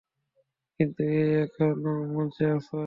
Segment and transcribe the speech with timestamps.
[0.79, 2.71] কিন্তু, এই, এখনও মঞ্চে আছ।